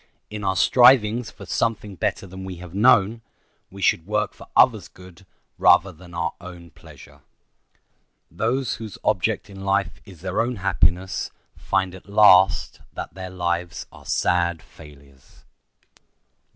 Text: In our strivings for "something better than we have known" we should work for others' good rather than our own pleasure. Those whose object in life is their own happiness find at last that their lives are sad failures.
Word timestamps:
In 0.31 0.43
our 0.43 0.55
strivings 0.55 1.29
for 1.29 1.45
"something 1.45 1.93
better 1.93 2.25
than 2.25 2.43
we 2.43 2.55
have 2.55 2.73
known" 2.73 3.21
we 3.69 3.83
should 3.83 4.07
work 4.07 4.33
for 4.33 4.47
others' 4.55 4.87
good 4.87 5.27
rather 5.59 5.91
than 5.91 6.15
our 6.15 6.33
own 6.41 6.71
pleasure. 6.71 7.19
Those 8.31 8.77
whose 8.77 8.97
object 9.03 9.47
in 9.47 9.63
life 9.63 10.01
is 10.03 10.21
their 10.21 10.41
own 10.41 10.55
happiness 10.55 11.29
find 11.55 11.93
at 11.93 12.09
last 12.09 12.79
that 12.93 13.13
their 13.13 13.29
lives 13.29 13.85
are 13.91 14.03
sad 14.07 14.63
failures. 14.63 15.43